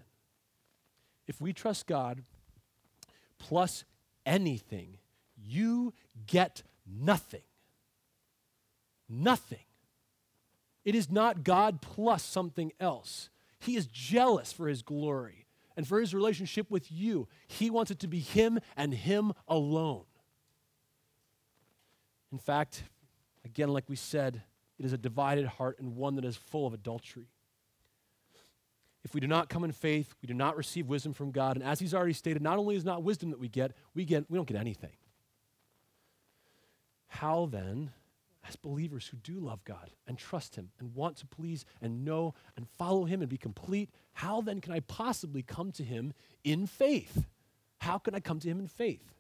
[1.27, 2.23] If we trust God
[3.39, 3.85] plus
[4.27, 4.99] anything,
[5.43, 5.95] you
[6.27, 7.43] get nothing.
[9.09, 9.65] Nothing.
[10.85, 13.31] It is not God plus something else.
[13.59, 17.29] He is jealous for his glory and for his relationship with you.
[17.47, 20.05] He wants it to be him and him alone.
[22.33, 22.85] In fact,
[23.45, 24.43] Again, like we said,
[24.79, 27.29] it is a divided heart and one that is full of adultery.
[29.03, 31.57] If we do not come in faith, we do not receive wisdom from God.
[31.57, 34.31] And as he's already stated, not only is not wisdom that we get, we get
[34.31, 34.93] we don't get anything.
[37.07, 37.91] How then,
[38.51, 42.35] as believers who do love God and trust him and want to please and know
[42.57, 46.67] and follow him and be complete, how then can I possibly come to him in
[46.67, 47.27] faith?
[47.79, 49.15] How can I come to him in faith?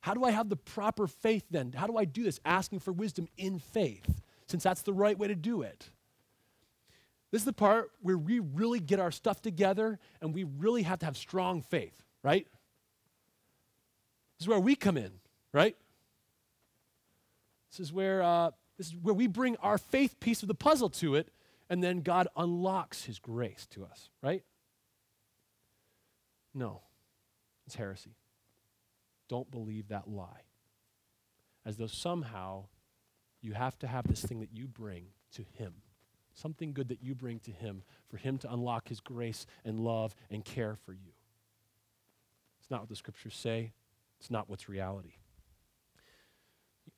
[0.00, 1.72] How do I have the proper faith then?
[1.72, 2.38] How do I do this?
[2.44, 5.88] Asking for wisdom in faith, since that's the right way to do it.
[7.30, 10.98] This is the part where we really get our stuff together and we really have
[11.00, 12.46] to have strong faith, right?
[14.38, 15.12] This is where we come in,
[15.52, 15.76] right?
[17.70, 20.90] This is where uh, this is where we bring our faith piece of the puzzle
[20.90, 21.30] to it,
[21.68, 24.42] and then God unlocks His grace to us, right?
[26.54, 26.82] No,
[27.66, 28.16] it's heresy.
[29.28, 30.42] Don't believe that lie.
[31.66, 32.64] As though somehow
[33.42, 35.74] you have to have this thing that you bring to Him,
[36.34, 40.14] something good that you bring to Him for Him to unlock His grace and love
[40.30, 41.12] and care for you.
[42.60, 43.72] It's not what the scriptures say,
[44.18, 45.14] it's not what's reality.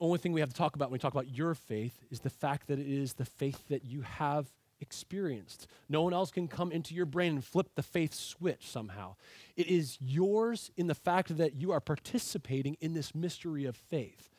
[0.01, 2.31] Only thing we have to talk about when we talk about your faith is the
[2.31, 5.67] fact that it is the faith that you have experienced.
[5.91, 9.17] No one else can come into your brain and flip the faith switch somehow.
[9.57, 14.31] It is yours in the fact that you are participating in this mystery of faith.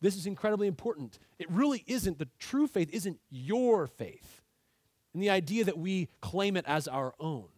[0.00, 1.18] this is incredibly important.
[1.38, 4.40] It really isn't, the true faith isn't your faith,
[5.12, 7.48] and the idea that we claim it as our own.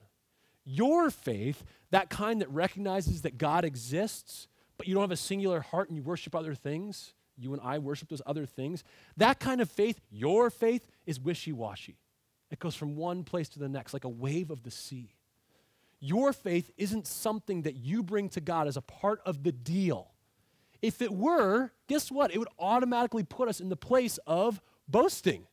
[0.65, 5.61] Your faith, that kind that recognizes that God exists, but you don't have a singular
[5.61, 8.85] heart and you worship other things, you and I worship those other things,
[9.17, 11.97] that kind of faith, your faith, is wishy washy.
[12.51, 15.15] It goes from one place to the next, like a wave of the sea.
[16.01, 20.11] Your faith isn't something that you bring to God as a part of the deal.
[20.83, 22.35] If it were, guess what?
[22.35, 25.47] It would automatically put us in the place of boasting.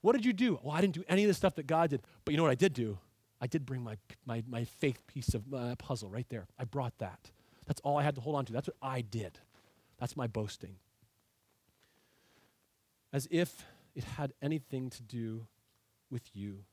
[0.00, 0.58] What did you do?
[0.62, 2.02] Well, I didn't do any of the stuff that God did.
[2.24, 2.98] But you know what I did do?
[3.40, 6.46] I did bring my, my, my faith piece of uh, puzzle right there.
[6.58, 7.30] I brought that.
[7.66, 8.52] That's all I had to hold on to.
[8.52, 9.38] That's what I did.
[9.98, 10.76] That's my boasting.
[13.12, 15.46] As if it had anything to do
[16.10, 16.64] with you.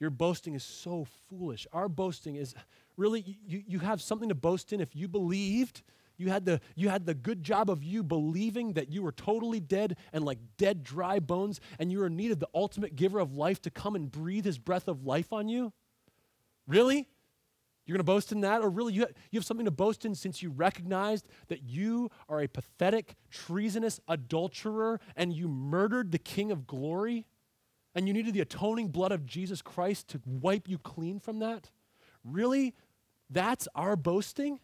[0.00, 1.66] Your boasting is so foolish.
[1.72, 2.54] Our boasting is
[2.96, 5.82] really, you, you have something to boast in if you believed
[6.16, 9.60] you had, the, you had the good job of you believing that you were totally
[9.60, 13.18] dead and like dead, dry bones, and you were in need of the ultimate giver
[13.18, 15.72] of life to come and breathe his breath of life on you?
[16.68, 17.08] Really?
[17.86, 18.62] You're going to boast in that?
[18.62, 22.10] Or really, you have, you have something to boast in since you recognized that you
[22.28, 27.26] are a pathetic, treasonous adulterer and you murdered the King of glory?
[27.94, 31.70] And you needed the atoning blood of Jesus Christ to wipe you clean from that?
[32.24, 32.74] Really?
[33.30, 34.60] That's our boasting?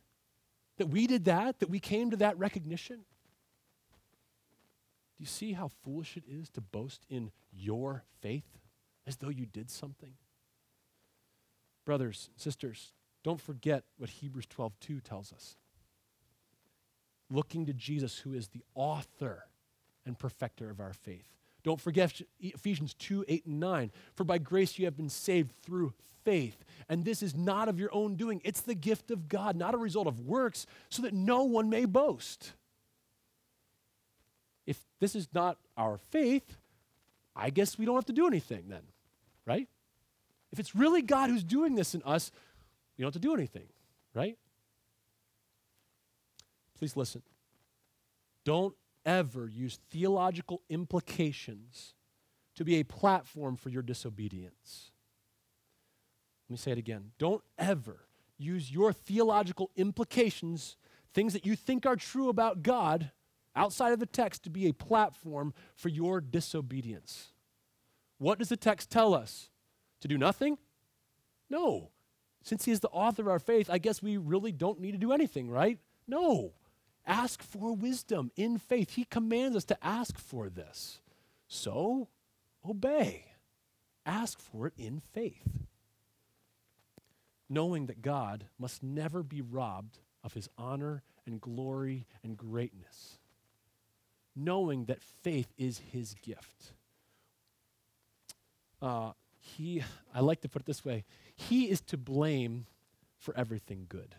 [0.78, 2.96] That we did that, that we came to that recognition.
[2.96, 8.58] Do you see how foolish it is to boast in your faith
[9.06, 10.14] as though you did something?
[11.84, 15.56] Brothers, sisters, don't forget what Hebrews 12:2 tells us.
[17.30, 19.46] Looking to Jesus who is the author
[20.04, 21.28] and perfecter of our faith.
[21.62, 23.92] Don't forget Ephesians 2 8 and 9.
[24.14, 25.92] For by grace you have been saved through
[26.24, 26.64] faith.
[26.88, 29.78] And this is not of your own doing, it's the gift of God, not a
[29.78, 32.52] result of works, so that no one may boast.
[34.66, 36.56] If this is not our faith,
[37.34, 38.82] I guess we don't have to do anything then,
[39.46, 39.68] right?
[40.52, 42.30] If it's really God who's doing this in us,
[43.00, 43.64] we don't have to do anything,
[44.12, 44.36] right?
[46.76, 47.22] Please listen.
[48.44, 48.74] Don't
[49.06, 51.94] ever use theological implications
[52.56, 54.90] to be a platform for your disobedience.
[56.46, 57.12] Let me say it again.
[57.16, 58.00] Don't ever
[58.36, 60.76] use your theological implications,
[61.14, 63.12] things that you think are true about God,
[63.56, 67.28] outside of the text, to be a platform for your disobedience.
[68.18, 69.48] What does the text tell us?
[70.02, 70.58] To do nothing?
[71.48, 71.92] No.
[72.42, 74.98] Since he is the author of our faith, I guess we really don't need to
[74.98, 75.78] do anything, right?
[76.06, 76.52] No.
[77.06, 78.90] Ask for wisdom in faith.
[78.90, 81.00] He commands us to ask for this.
[81.48, 82.08] So,
[82.68, 83.24] obey.
[84.06, 85.66] Ask for it in faith.
[87.48, 93.18] Knowing that God must never be robbed of his honor and glory and greatness.
[94.36, 96.72] Knowing that faith is his gift.
[98.80, 99.12] Uh,
[99.56, 99.82] he,
[100.14, 102.66] I like to put it this way He is to blame
[103.18, 104.14] for everything good.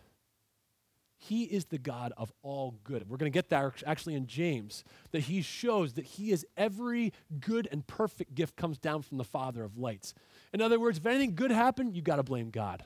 [1.16, 3.08] He is the God of all good.
[3.08, 7.12] We're going to get there actually in James, that he shows that he is every
[7.38, 10.14] good and perfect gift comes down from the Father of lights.
[10.52, 12.82] In other words, if anything good happened, you got to blame God.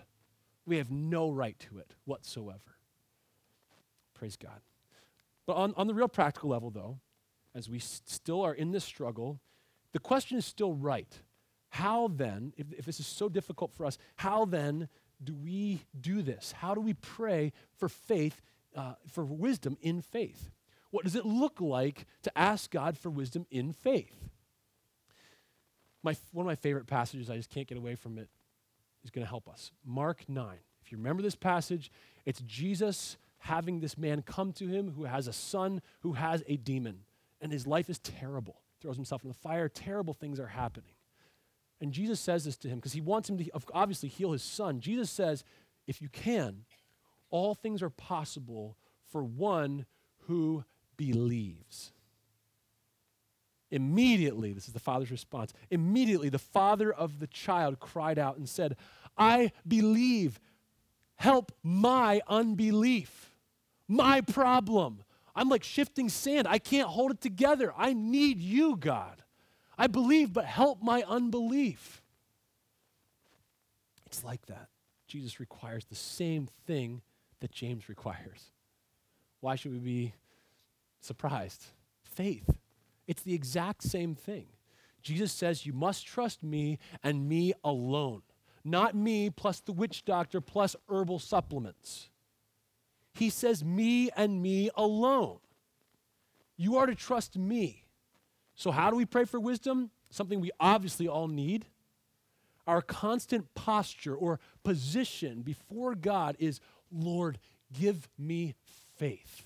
[0.66, 2.76] We have no right to it whatsoever.
[4.12, 4.61] Praise God.
[5.46, 6.98] But on, on the real practical level, though,
[7.54, 9.40] as we still are in this struggle,
[9.92, 11.20] the question is still right.
[11.70, 14.88] How then, if, if this is so difficult for us, how then
[15.22, 16.52] do we do this?
[16.52, 18.40] How do we pray for faith,
[18.74, 20.50] uh, for wisdom in faith?
[20.90, 24.14] What does it look like to ask God for wisdom in faith?
[26.02, 28.29] My, one of my favorite passages, I just can't get away from it,
[29.05, 29.72] is going to help us.
[29.85, 30.57] Mark 9.
[30.85, 31.90] If you remember this passage,
[32.24, 36.57] it's Jesus having this man come to him who has a son who has a
[36.57, 37.00] demon,
[37.40, 38.61] and his life is terrible.
[38.81, 40.95] Throws himself in the fire, terrible things are happening.
[41.80, 44.80] And Jesus says this to him because he wants him to obviously heal his son.
[44.80, 45.44] Jesus says,
[45.86, 46.64] if you can,
[47.31, 48.77] all things are possible
[49.10, 49.87] for one
[50.27, 50.64] who
[50.96, 51.92] believes.
[53.70, 55.52] Immediately, this is the father's response.
[55.70, 58.77] Immediately, the father of the child cried out and said,
[59.18, 60.40] I believe.
[61.16, 63.31] Help my unbelief,
[63.88, 65.02] my problem.
[65.35, 66.46] I'm like shifting sand.
[66.46, 67.72] I can't hold it together.
[67.77, 69.22] I need you, God.
[69.79, 72.02] I believe, but help my unbelief.
[74.06, 74.68] It's like that.
[75.06, 77.02] Jesus requires the same thing
[77.40, 78.52] that James requires.
[79.40, 80.14] Why should we be
[81.00, 81.64] surprised?
[82.02, 82.50] Faith.
[83.06, 84.46] It's the exact same thing.
[85.02, 88.22] Jesus says, You must trust me and me alone,
[88.64, 92.10] not me plus the witch doctor plus herbal supplements.
[93.14, 95.38] He says, Me and me alone.
[96.56, 97.85] You are to trust me.
[98.57, 99.90] So, how do we pray for wisdom?
[100.11, 101.67] Something we obviously all need.
[102.67, 107.38] Our constant posture or position before God is Lord,
[107.73, 108.54] give me
[108.96, 109.44] faith.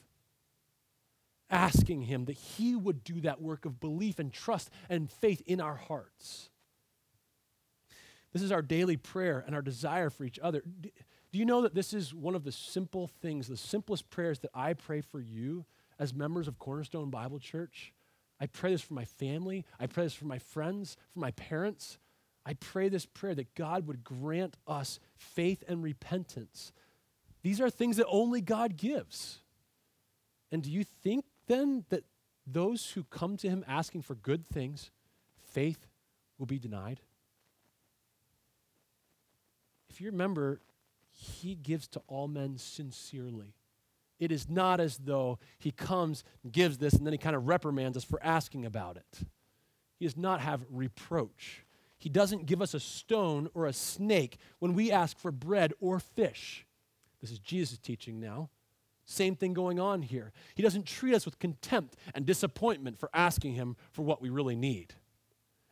[1.51, 5.61] Asking Him that He would do that work of belief and trust and faith in
[5.61, 6.49] our hearts.
[8.33, 10.63] This is our daily prayer and our desire for each other.
[10.81, 14.51] Do you know that this is one of the simple things, the simplest prayers that
[14.55, 15.65] I pray for you
[15.99, 17.93] as members of Cornerstone Bible Church?
[18.41, 19.66] I pray this for my family.
[19.78, 21.99] I pray this for my friends, for my parents.
[22.47, 26.72] I pray this prayer that God would grant us faith and repentance.
[27.43, 29.41] These are things that only God gives.
[30.51, 32.05] And do you think then that
[32.47, 34.91] those who come to Him asking for good things,
[35.53, 35.86] faith
[36.38, 37.01] will be denied?
[39.91, 40.61] If you remember,
[41.11, 43.55] He gives to all men sincerely.
[44.21, 47.49] It is not as though he comes and gives this and then he kind of
[47.49, 49.27] reprimands us for asking about it.
[49.99, 51.64] He does not have reproach.
[51.99, 55.99] He doesn't give us a stone or a snake when we ask for bread or
[55.99, 56.66] fish.
[57.21, 58.51] This is Jesus' teaching now.
[59.05, 60.33] Same thing going on here.
[60.55, 64.55] He doesn't treat us with contempt and disappointment for asking him for what we really
[64.55, 64.95] need.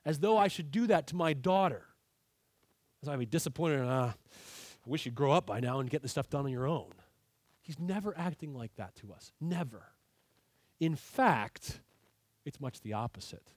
[0.05, 1.85] As though I should do that to my daughter.
[3.03, 6.03] As I'd be disappointed, and uh, I wish you'd grow up by now and get
[6.03, 6.93] this stuff done on your own.
[7.69, 9.31] He's never acting like that to us.
[9.43, 9.83] Never.
[10.81, 11.81] In fact,
[12.47, 13.53] it's much the opposite.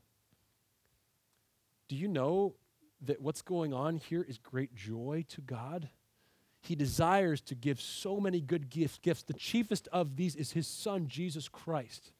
[1.87, 2.55] Do you know
[3.03, 5.87] that what's going on here is great joy to God?
[6.59, 8.99] He desires to give so many good gifts.
[9.01, 9.23] Gifts.
[9.23, 12.11] The chiefest of these is his son Jesus Christ.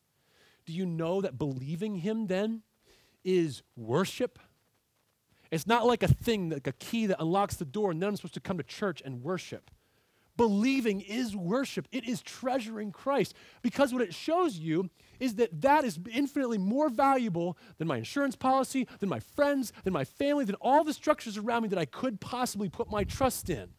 [0.65, 2.61] Do you know that believing him then
[3.25, 4.39] is worship?
[5.51, 8.15] It's not like a thing, like a key that unlocks the door, and then I'm
[8.15, 9.69] supposed to come to church and worship.
[10.41, 13.35] Believing is worship, it is treasuring Christ.
[13.61, 14.89] Because what it shows you
[15.19, 19.93] is that that is infinitely more valuable than my insurance policy, than my friends, than
[19.93, 23.51] my family, than all the structures around me that I could possibly put my trust
[23.51, 23.69] in.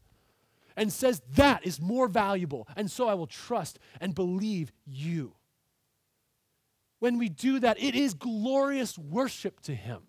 [0.76, 2.68] And says that is more valuable.
[2.76, 5.34] And so I will trust and believe you.
[7.00, 10.02] When we do that, it is glorious worship to Him.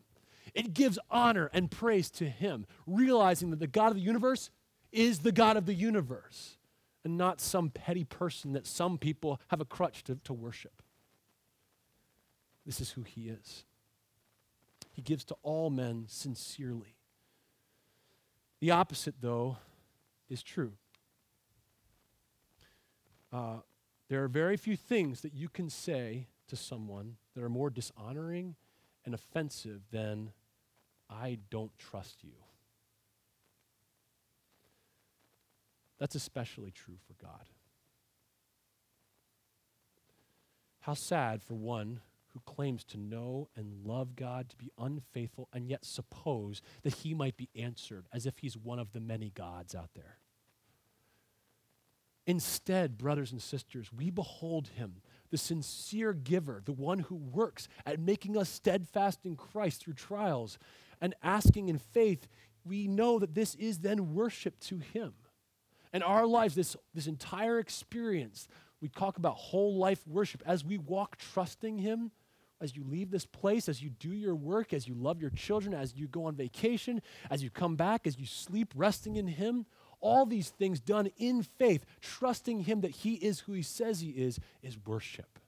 [0.53, 4.51] It gives honor and praise to Him, realizing that the God of the universe
[4.93, 6.57] is the God of the universe
[7.03, 10.81] and not some petty person that some people have a crutch to, to worship.
[12.65, 13.65] This is who he is.
[14.91, 16.95] He gives to all men sincerely.
[18.61, 19.57] The opposite, though,
[20.29, 20.73] is true.
[23.33, 23.57] Uh,
[24.07, 28.55] there are very few things that you can say to someone that are more dishonoring
[29.03, 30.31] and offensive than,
[31.09, 32.42] I don't trust you.
[36.03, 37.47] That's especially true for God.
[40.81, 42.01] How sad for one
[42.33, 47.13] who claims to know and love God to be unfaithful and yet suppose that he
[47.13, 50.17] might be answered as if he's one of the many gods out there.
[52.27, 54.95] Instead, brothers and sisters, we behold him,
[55.31, 60.57] the sincere giver, the one who works at making us steadfast in Christ through trials
[60.99, 62.27] and asking in faith.
[62.65, 65.13] We know that this is then worship to him.
[65.93, 68.47] And our lives, this, this entire experience,
[68.81, 72.11] we talk about whole life worship as we walk trusting Him,
[72.59, 75.73] as you leave this place, as you do your work, as you love your children,
[75.73, 79.65] as you go on vacation, as you come back, as you sleep, resting in Him.
[80.01, 84.09] All these things done in faith, trusting Him that He is who He says He
[84.09, 85.39] is, is worship.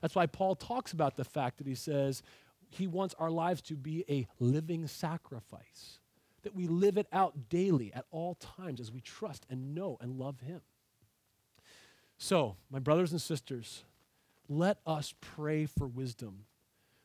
[0.00, 2.22] That's why Paul talks about the fact that he says
[2.70, 5.99] he wants our lives to be a living sacrifice
[6.42, 10.18] that we live it out daily at all times as we trust and know and
[10.18, 10.60] love Him.
[12.18, 13.84] So, my brothers and sisters,
[14.48, 16.44] let us pray for wisdom.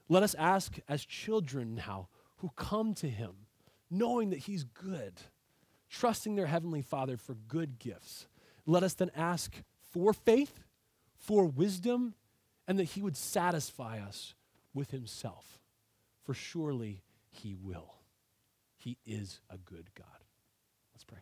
[0.09, 3.31] Let us ask as children now who come to Him,
[3.89, 5.13] knowing that He's good,
[5.89, 8.27] trusting their Heavenly Father for good gifts.
[8.65, 9.61] Let us then ask
[9.91, 10.63] for faith,
[11.15, 12.15] for wisdom,
[12.67, 14.33] and that He would satisfy us
[14.73, 15.59] with Himself.
[16.23, 17.95] For surely He will.
[18.85, 20.05] He is a good God.
[20.93, 21.17] Let's pray.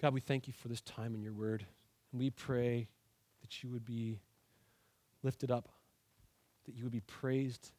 [0.00, 1.66] God, we thank you for this time in your word.
[2.12, 2.86] And we pray
[3.40, 4.20] that you would be
[5.24, 5.68] lifted up,
[6.66, 7.72] that you would be praised,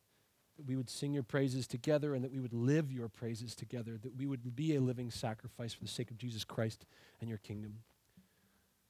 [0.58, 3.98] that we would sing your praises together, and that we would live your praises together,
[4.04, 6.86] that we would be a living sacrifice for the sake of Jesus Christ
[7.22, 7.76] and your kingdom.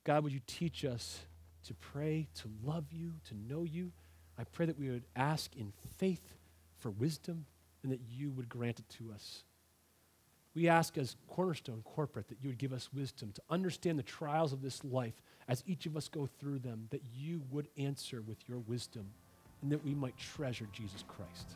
[0.03, 1.19] God, would you teach us
[1.67, 3.91] to pray, to love you, to know you?
[4.39, 6.33] I pray that we would ask in faith
[6.77, 7.45] for wisdom
[7.83, 9.43] and that you would grant it to us.
[10.53, 14.53] We ask as Cornerstone Corporate that you would give us wisdom to understand the trials
[14.53, 18.37] of this life as each of us go through them, that you would answer with
[18.49, 19.05] your wisdom,
[19.61, 21.51] and that we might treasure Jesus Christ.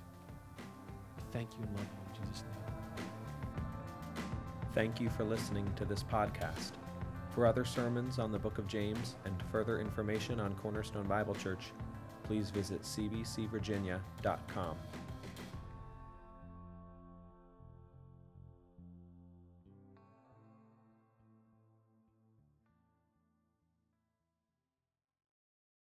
[1.31, 3.05] Thank you and love you in Jesus' name.
[4.73, 6.73] Thank you for listening to this podcast.
[7.33, 11.71] For other sermons on the book of James and further information on Cornerstone Bible Church,
[12.31, 15.00] please visit cbcvirginia.com.